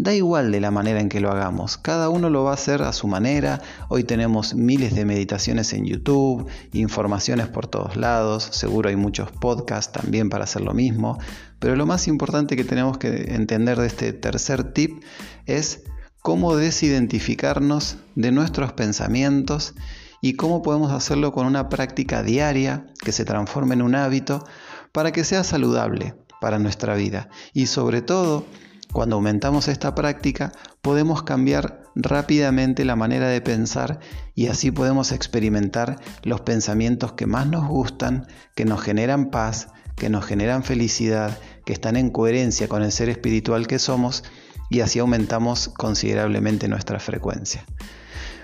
[0.00, 2.82] Da igual de la manera en que lo hagamos, cada uno lo va a hacer
[2.82, 3.60] a su manera.
[3.88, 9.90] Hoy tenemos miles de meditaciones en YouTube, informaciones por todos lados, seguro hay muchos podcasts
[9.90, 11.18] también para hacer lo mismo,
[11.58, 15.02] pero lo más importante que tenemos que entender de este tercer tip
[15.46, 15.82] es
[16.22, 19.74] cómo desidentificarnos de nuestros pensamientos
[20.22, 24.44] y cómo podemos hacerlo con una práctica diaria que se transforme en un hábito
[24.92, 28.44] para que sea saludable para nuestra vida y sobre todo
[28.92, 34.00] cuando aumentamos esta práctica, podemos cambiar rápidamente la manera de pensar
[34.34, 40.08] y así podemos experimentar los pensamientos que más nos gustan, que nos generan paz, que
[40.08, 44.24] nos generan felicidad, que están en coherencia con el ser espiritual que somos
[44.70, 47.64] y así aumentamos considerablemente nuestra frecuencia.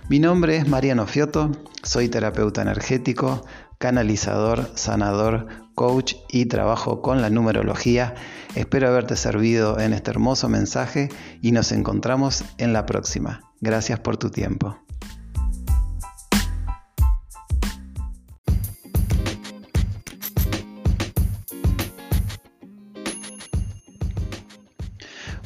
[0.09, 1.53] Mi nombre es Mariano Fioto,
[1.83, 3.47] soy terapeuta energético,
[3.79, 8.15] canalizador, sanador, coach y trabajo con la numerología.
[8.55, 11.09] Espero haberte servido en este hermoso mensaje
[11.43, 13.41] y nos encontramos en la próxima.
[13.61, 14.79] Gracias por tu tiempo.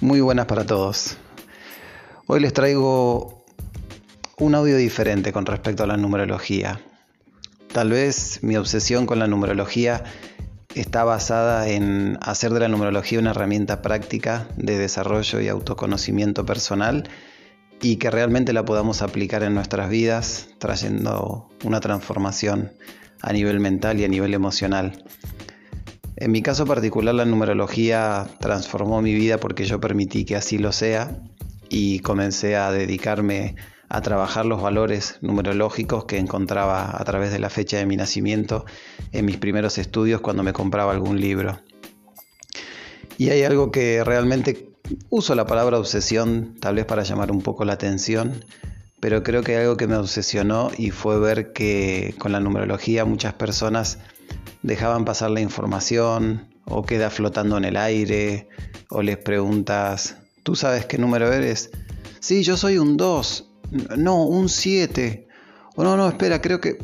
[0.00, 1.16] Muy buenas para todos.
[2.26, 3.44] Hoy les traigo
[4.38, 6.80] un audio diferente con respecto a la numerología.
[7.72, 10.04] Tal vez mi obsesión con la numerología
[10.74, 17.08] está basada en hacer de la numerología una herramienta práctica de desarrollo y autoconocimiento personal
[17.80, 22.72] y que realmente la podamos aplicar en nuestras vidas trayendo una transformación
[23.20, 25.04] a nivel mental y a nivel emocional.
[26.16, 30.72] En mi caso particular la numerología transformó mi vida porque yo permití que así lo
[30.72, 31.16] sea
[31.68, 37.50] y comencé a dedicarme a trabajar los valores numerológicos que encontraba a través de la
[37.50, 38.66] fecha de mi nacimiento
[39.12, 41.60] en mis primeros estudios cuando me compraba algún libro.
[43.16, 44.70] Y hay algo que realmente
[45.08, 48.44] uso la palabra obsesión, tal vez para llamar un poco la atención,
[49.00, 53.34] pero creo que algo que me obsesionó y fue ver que con la numerología muchas
[53.34, 53.98] personas
[54.62, 58.48] dejaban pasar la información o queda flotando en el aire
[58.90, 61.70] o les preguntas, ¿tú sabes qué número eres?
[62.20, 63.47] Sí, yo soy un 2
[63.96, 65.28] no, un 7.
[65.76, 66.78] O no, no, espera, creo que...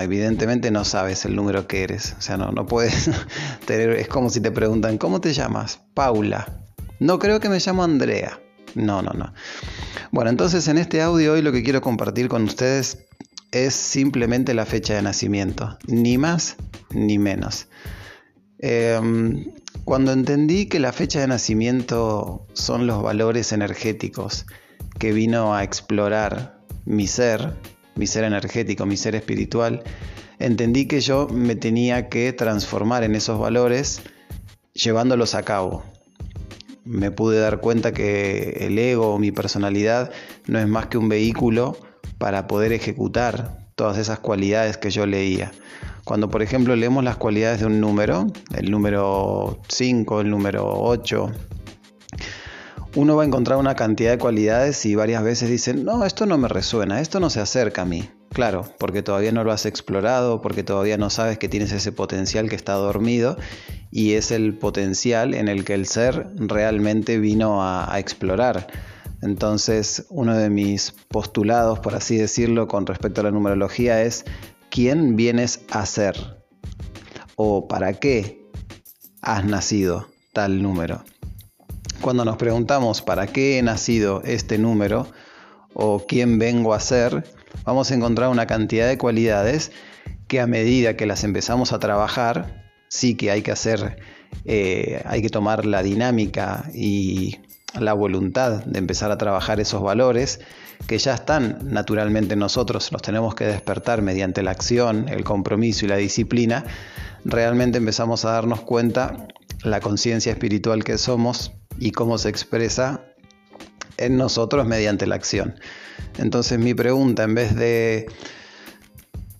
[0.00, 2.16] evidentemente no sabes el número que eres.
[2.18, 3.10] O sea, no, no puedes
[3.66, 3.90] tener...
[3.90, 5.80] Es como si te preguntan, ¿cómo te llamas?
[5.94, 6.62] Paula.
[6.98, 8.40] No, creo que me llamo Andrea.
[8.74, 9.32] No, no, no.
[10.12, 12.98] Bueno, entonces en este audio hoy lo que quiero compartir con ustedes
[13.52, 15.78] es simplemente la fecha de nacimiento.
[15.86, 16.56] Ni más
[16.90, 17.68] ni menos.
[18.58, 19.52] Em,
[19.84, 24.46] cuando entendí que la fecha de nacimiento son los valores energéticos
[25.00, 27.54] que vino a explorar mi ser,
[27.96, 29.82] mi ser energético, mi ser espiritual,
[30.38, 34.02] entendí que yo me tenía que transformar en esos valores
[34.74, 35.82] llevándolos a cabo.
[36.84, 40.12] Me pude dar cuenta que el ego mi personalidad
[40.46, 41.78] no es más que un vehículo
[42.18, 45.50] para poder ejecutar todas esas cualidades que yo leía.
[46.04, 51.32] Cuando por ejemplo leemos las cualidades de un número, el número 5, el número 8,
[52.96, 56.38] uno va a encontrar una cantidad de cualidades y varias veces dicen, no, esto no
[56.38, 58.08] me resuena, esto no se acerca a mí.
[58.32, 62.48] Claro, porque todavía no lo has explorado, porque todavía no sabes que tienes ese potencial
[62.48, 63.36] que está dormido
[63.90, 68.68] y es el potencial en el que el ser realmente vino a, explorar.
[69.22, 74.24] Entonces, uno de mis postulados, por así decirlo, con respecto a la numerología es
[74.70, 76.38] quién vienes a ser
[77.36, 78.48] o para qué
[79.22, 81.02] has nacido tal número.
[82.00, 85.06] Cuando nos preguntamos para qué he nacido este número
[85.74, 87.24] o quién vengo a ser,
[87.64, 89.70] vamos a encontrar una cantidad de cualidades
[90.26, 93.98] que a medida que las empezamos a trabajar, sí que hay que hacer,
[94.46, 97.36] eh, hay que tomar la dinámica y
[97.78, 100.40] la voluntad de empezar a trabajar esos valores
[100.86, 105.84] que ya están naturalmente en nosotros, los tenemos que despertar mediante la acción, el compromiso
[105.84, 106.64] y la disciplina,
[107.26, 109.28] realmente empezamos a darnos cuenta
[109.62, 113.04] la conciencia espiritual que somos y cómo se expresa
[113.96, 115.54] en nosotros mediante la acción.
[116.18, 118.06] Entonces mi pregunta, en vez de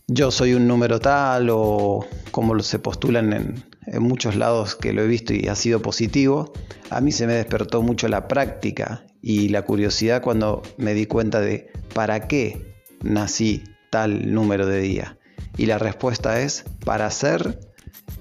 [0.07, 5.03] yo soy un número tal o como se postulan en, en muchos lados que lo
[5.03, 6.53] he visto y ha sido positivo,
[6.91, 11.41] a mí se me despertó mucho la práctica y la curiosidad cuando me di cuenta
[11.41, 15.19] de para qué nací tal número de día.
[15.57, 17.59] Y la respuesta es para ser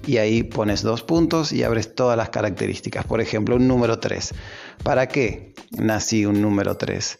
[0.06, 3.04] y ahí pones dos puntos y abres todas las características.
[3.04, 4.34] Por ejemplo, un número 3.
[4.82, 7.18] ¿Para qué nací un número 3?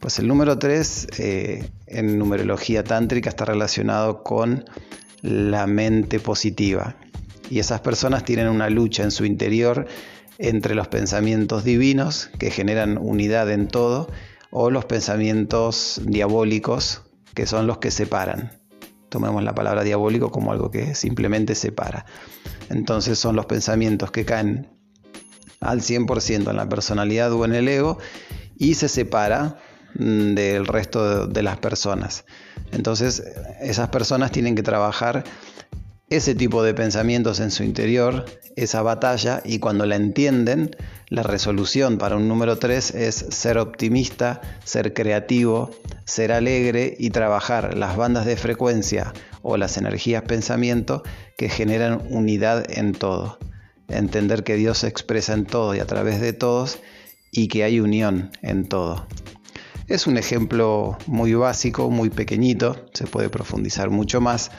[0.00, 4.64] Pues el número 3 eh, en numerología tántrica está relacionado con
[5.22, 6.96] la mente positiva.
[7.50, 9.86] Y esas personas tienen una lucha en su interior
[10.38, 14.10] entre los pensamientos divinos que generan unidad en todo
[14.50, 17.02] o los pensamientos diabólicos
[17.34, 18.52] que son los que separan.
[19.14, 22.04] Tomemos la palabra diabólico como algo que simplemente separa.
[22.68, 24.68] Entonces son los pensamientos que caen
[25.60, 27.98] al 100% en la personalidad o en el ego
[28.58, 29.58] y se separa
[29.94, 32.24] mm, del resto de las personas.
[32.72, 33.22] Entonces
[33.60, 35.22] esas personas tienen que trabajar
[36.16, 38.24] ese tipo de pensamientos en su interior,
[38.54, 40.76] esa batalla, y cuando la entienden,
[41.08, 45.70] la resolución para un número 3 es ser optimista, ser creativo,
[46.04, 51.02] ser alegre y trabajar las bandas de frecuencia o las energías pensamiento
[51.36, 53.38] que generan unidad en todo.
[53.88, 56.78] Entender que Dios se expresa en todo y a través de todos
[57.32, 59.08] y que hay unión en todo.
[59.88, 64.50] Es un ejemplo muy básico, muy pequeñito, se puede profundizar mucho más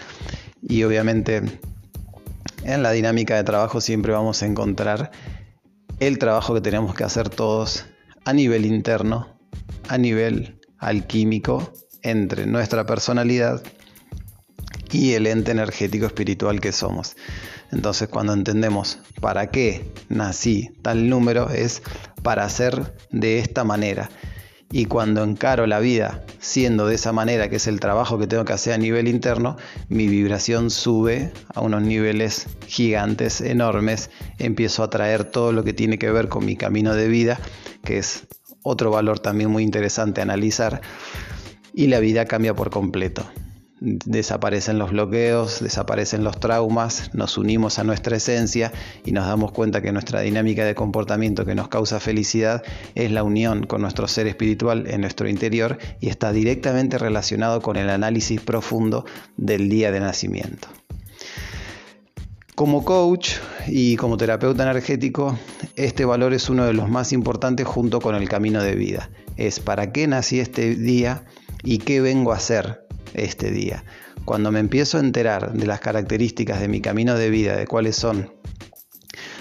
[0.67, 1.41] y obviamente
[2.63, 5.11] en la dinámica de trabajo siempre vamos a encontrar
[5.99, 7.85] el trabajo que tenemos que hacer todos
[8.25, 9.37] a nivel interno,
[9.87, 13.63] a nivel alquímico, entre nuestra personalidad
[14.91, 17.15] y el ente energético espiritual que somos.
[17.71, 21.81] Entonces cuando entendemos para qué nací tal número es
[22.21, 24.09] para ser de esta manera.
[24.71, 28.45] Y cuando encaro la vida siendo de esa manera, que es el trabajo que tengo
[28.45, 29.57] que hacer a nivel interno,
[29.89, 35.97] mi vibración sube a unos niveles gigantes, enormes, empiezo a traer todo lo que tiene
[35.97, 37.39] que ver con mi camino de vida,
[37.83, 38.27] que es
[38.63, 40.81] otro valor también muy interesante analizar,
[41.73, 43.25] y la vida cambia por completo
[43.85, 48.71] desaparecen los bloqueos, desaparecen los traumas, nos unimos a nuestra esencia
[49.05, 52.63] y nos damos cuenta que nuestra dinámica de comportamiento que nos causa felicidad
[52.95, 57.75] es la unión con nuestro ser espiritual en nuestro interior y está directamente relacionado con
[57.75, 59.05] el análisis profundo
[59.37, 60.67] del día de nacimiento.
[62.55, 63.33] Como coach
[63.67, 65.37] y como terapeuta energético,
[65.75, 69.09] este valor es uno de los más importantes junto con el camino de vida.
[69.35, 71.25] Es para qué nací este día
[71.65, 73.83] y qué vengo a hacer este día.
[74.23, 77.95] Cuando me empiezo a enterar de las características de mi camino de vida, de cuáles
[77.95, 78.31] son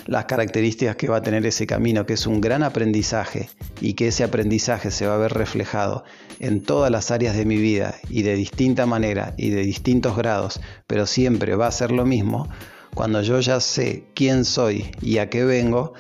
[0.07, 3.49] las características que va a tener ese camino, que es un gran aprendizaje
[3.81, 6.05] y que ese aprendizaje se va a ver reflejado
[6.41, 10.61] en todas las áreas de mi vida y de distinta manera y de distintos grados,
[10.87, 12.49] pero siempre va a ser lo mismo,
[12.95, 15.95] cuando yo ya sé quién soy y a qué vengo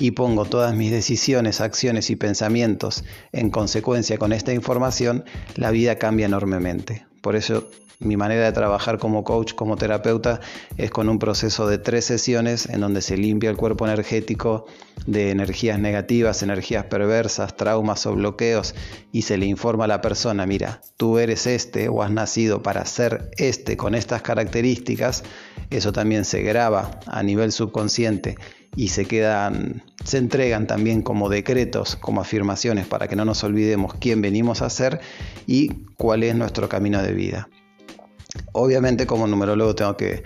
[0.00, 5.24] y pongo todas mis decisiones, acciones y pensamientos en consecuencia con esta información,
[5.54, 7.06] la vida cambia enormemente.
[7.20, 7.68] Por eso
[8.00, 10.40] mi manera de trabajar como coach, como terapeuta,
[10.78, 14.64] es con un proceso de tres sesiones en donde se limpia el cuerpo energético
[15.06, 18.74] de energías negativas, energías perversas, traumas o bloqueos
[19.12, 22.86] y se le informa a la persona, mira, tú eres este o has nacido para
[22.86, 25.22] ser este con estas características.
[25.68, 28.36] Eso también se graba a nivel subconsciente
[28.76, 33.94] y se quedan, se entregan también como decretos, como afirmaciones para que no nos olvidemos
[33.94, 35.00] quién venimos a ser
[35.46, 37.48] y cuál es nuestro camino de vida.
[38.52, 40.22] Obviamente como numerólogo tengo que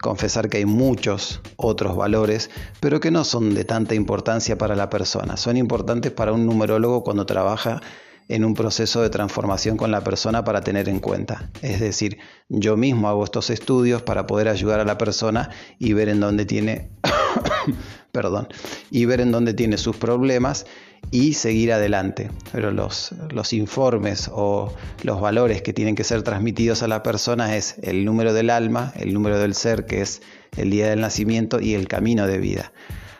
[0.00, 4.88] confesar que hay muchos otros valores, pero que no son de tanta importancia para la
[4.90, 5.36] persona.
[5.36, 7.80] Son importantes para un numerólogo cuando trabaja
[8.28, 11.50] en un proceso de transformación con la persona para tener en cuenta.
[11.62, 12.18] Es decir,
[12.48, 16.44] yo mismo hago estos estudios para poder ayudar a la persona y ver en dónde
[16.44, 16.90] tiene
[18.12, 18.48] perdón,
[18.90, 20.66] y ver en dónde tiene sus problemas
[21.10, 22.30] y seguir adelante.
[22.52, 24.72] Pero los, los informes o
[25.02, 28.92] los valores que tienen que ser transmitidos a la persona es el número del alma,
[28.96, 30.22] el número del ser, que es
[30.56, 32.72] el día del nacimiento, y el camino de vida.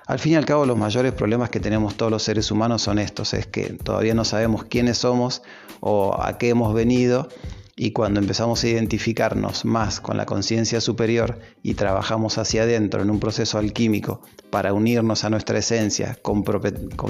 [0.08, 2.98] Al fin y al cabo, los mayores problemas que tenemos todos los seres humanos son
[2.98, 5.42] estos, es que todavía no sabemos quiénes somos
[5.80, 7.28] o a qué hemos venido
[7.76, 13.10] y cuando empezamos a identificarnos más con la conciencia superior y trabajamos hacia adentro en
[13.10, 16.18] un proceso alquímico para unirnos a nuestra esencia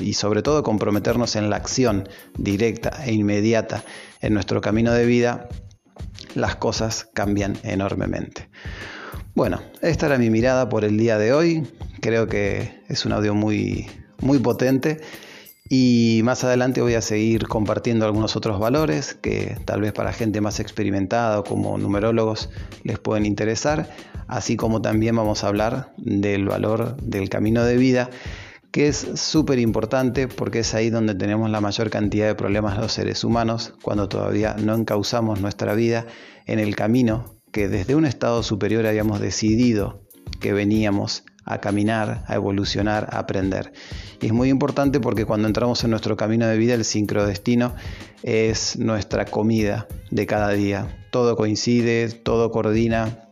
[0.01, 3.85] y sobre todo comprometernos en la acción directa e inmediata
[4.21, 5.49] en nuestro camino de vida,
[6.35, 8.51] las cosas cambian enormemente.
[9.39, 11.65] Bueno, esta era mi mirada por el día de hoy.
[12.01, 13.87] Creo que es un audio muy,
[14.21, 15.01] muy potente
[15.69, 20.41] y más adelante voy a seguir compartiendo algunos otros valores que tal vez para gente
[20.41, 22.51] más experimentada o como numerólogos
[22.83, 23.89] les pueden interesar,
[24.27, 28.11] así como también vamos a hablar del valor del camino de vida,
[28.73, 32.91] que es súper importante porque es ahí donde tenemos la mayor cantidad de problemas los
[32.91, 36.07] seres humanos, cuando todavía no encauzamos nuestra vida
[36.45, 40.01] en el camino que desde un estado superior habíamos decidido
[40.39, 43.73] que veníamos a caminar, a evolucionar, a aprender.
[44.21, 47.75] Y es muy importante porque cuando entramos en nuestro camino de vida, el sincrodestino
[48.23, 51.05] es nuestra comida de cada día.
[51.11, 53.28] Todo coincide, todo coordina,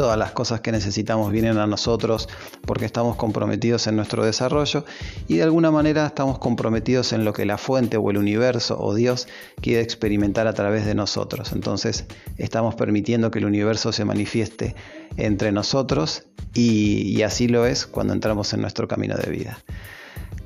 [0.00, 2.26] todas las cosas que necesitamos vienen a nosotros
[2.62, 4.86] porque estamos comprometidos en nuestro desarrollo
[5.28, 8.94] y de alguna manera estamos comprometidos en lo que la fuente o el universo o
[8.94, 9.28] Dios
[9.60, 11.52] quiere experimentar a través de nosotros.
[11.52, 12.06] Entonces
[12.38, 14.74] estamos permitiendo que el universo se manifieste
[15.18, 16.24] entre nosotros
[16.54, 19.58] y, así lo es cuando entramos en nuestro camino de vida.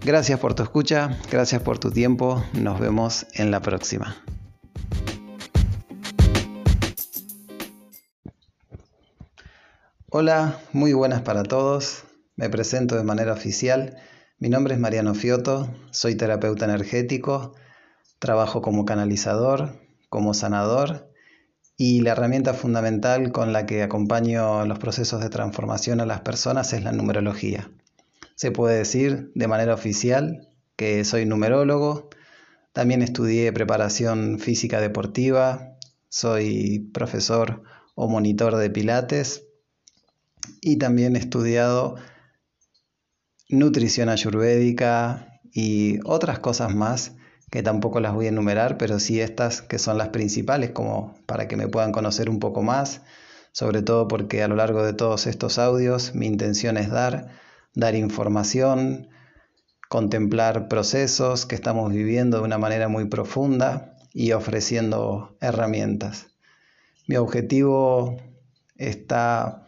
[0.05, 4.17] Gracias por tu escucha, gracias por tu tiempo, nos vemos en la próxima.
[10.17, 12.05] Hola, muy buenas para todos.
[12.37, 13.97] Me presento de manera oficial.
[14.39, 17.53] Mi nombre es Mariano Fioto, soy terapeuta energético,
[18.21, 21.11] trabajo como canalizador, como sanador
[21.77, 26.73] y la herramienta fundamental con la que acompaño los procesos de transformación a las personas
[26.75, 27.73] es la numerología.
[28.37, 32.09] Se puede decir de manera oficial que soy numerólogo,
[32.73, 35.77] también estudié preparación física deportiva,
[36.09, 37.65] soy profesor
[37.97, 39.49] o monitor de pilates
[40.61, 41.97] y también he estudiado
[43.49, 47.13] nutrición ayurvédica y otras cosas más
[47.51, 51.47] que tampoco las voy a enumerar, pero sí estas que son las principales como para
[51.47, 53.03] que me puedan conocer un poco más,
[53.53, 57.29] sobre todo porque a lo largo de todos estos audios mi intención es dar,
[57.75, 59.09] dar información,
[59.89, 66.29] contemplar procesos que estamos viviendo de una manera muy profunda y ofreciendo herramientas.
[67.07, 68.17] Mi objetivo
[68.77, 69.64] está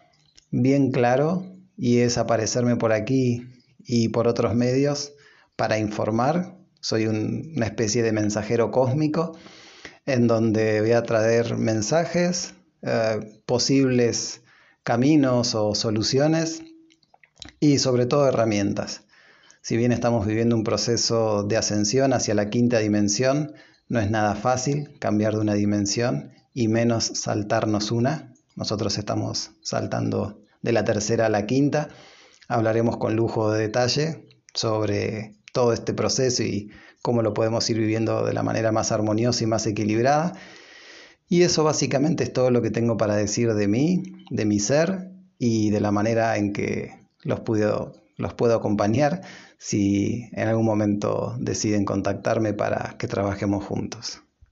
[0.62, 1.44] bien claro
[1.76, 3.46] y es aparecerme por aquí
[3.78, 5.12] y por otros medios
[5.54, 6.57] para informar.
[6.80, 9.36] Soy una especie de mensajero cósmico
[10.07, 14.42] en donde voy a traer mensajes, eh, posibles
[14.82, 16.62] caminos o soluciones
[17.61, 19.02] y sobre todo herramientas.
[19.61, 23.52] Si bien estamos viviendo un proceso de ascensión hacia la quinta dimensión,
[23.88, 28.32] no es nada fácil cambiar de una dimensión y menos saltarnos una.
[28.54, 31.88] Nosotros estamos saltando de la tercera a la quinta.
[32.48, 36.70] Hablaremos con lujo de detalle sobre todo este proceso y
[37.02, 40.34] cómo lo podemos ir viviendo de la manera más armoniosa y más equilibrada.
[41.28, 45.12] Y eso básicamente es todo lo que tengo para decir de mí, de mi ser
[45.38, 49.22] y de la manera en que los puedo, los puedo acompañar
[49.58, 54.25] si en algún momento deciden contactarme para que trabajemos juntos.